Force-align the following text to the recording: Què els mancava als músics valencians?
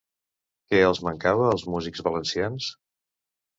Què 0.71 0.79
els 0.85 1.01
mancava 1.09 1.45
als 1.51 1.67
músics 1.75 2.05
valencians? 2.09 2.73